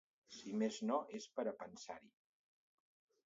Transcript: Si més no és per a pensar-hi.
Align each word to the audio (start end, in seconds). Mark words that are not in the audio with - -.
Si 0.35 0.53
més 0.61 0.77
no 0.91 0.97
és 1.19 1.27
per 1.37 1.45
a 1.51 1.55
pensar-hi. 1.63 2.11